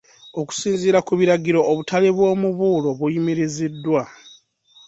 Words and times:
Okusinziira 0.39 0.99
ku 1.07 1.13
biragiro, 1.19 1.59
obutale 1.71 2.09
bw’omubuulo 2.15 2.89
buyimiriziddwa. 2.99 4.01